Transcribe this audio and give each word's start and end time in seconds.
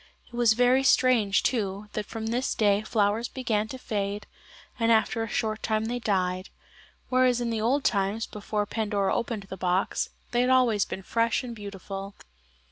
It 0.25 0.33
was 0.33 0.53
very 0.53 0.81
strange, 0.81 1.43
too, 1.43 1.85
that 1.93 2.07
from 2.07 2.25
this 2.25 2.55
day 2.55 2.81
flowers 2.81 3.27
began 3.27 3.67
to 3.67 3.77
fade, 3.77 4.25
and 4.79 4.91
after 4.91 5.21
a 5.21 5.27
short 5.29 5.61
time 5.61 5.85
they 5.85 5.99
died, 5.99 6.49
whereas 7.09 7.39
in 7.39 7.51
the 7.51 7.61
old 7.61 7.83
times, 7.83 8.25
before 8.25 8.65
Pandora 8.65 9.15
opened 9.15 9.43
the 9.43 9.57
box, 9.57 10.09
they 10.31 10.39
had 10.39 10.47
been 10.47 10.55
always 10.55 10.85
fresh 10.85 11.43
and 11.43 11.55
beautiful. 11.55 12.15